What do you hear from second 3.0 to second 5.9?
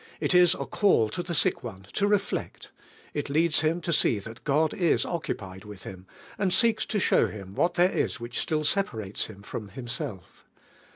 it leads him to see (hat Gad is occupied with